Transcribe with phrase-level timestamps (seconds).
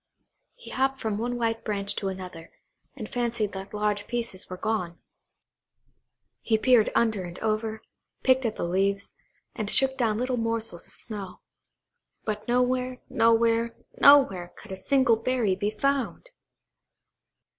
[0.55, 2.51] He hopped from one white branch to another,
[2.95, 4.97] and fancied that large pieces were gone.
[6.41, 7.83] He peered under and over,
[8.23, 9.11] picked at the leaves,
[9.53, 11.41] and shook down little morsels of snow;
[12.23, 16.31] but nowhere, nowhere, nowhere, could a single berry be found!